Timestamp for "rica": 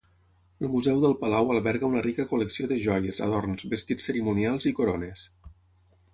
2.05-2.25